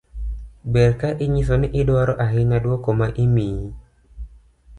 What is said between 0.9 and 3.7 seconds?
ka inyiso ni idwaro ahinya duoko ma imiyi